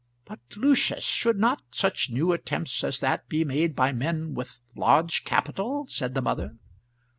"But, 0.25 0.39
Lucius, 0.55 1.03
should 1.03 1.37
not 1.37 1.61
such 1.69 2.09
new 2.09 2.31
attempts 2.31 2.83
as 2.83 2.99
that 3.01 3.29
be 3.29 3.45
made 3.45 3.75
by 3.75 3.91
men 3.91 4.33
with 4.33 4.59
large 4.75 5.23
capital?" 5.23 5.85
said 5.85 6.15
the 6.15 6.23
mother. 6.23 6.55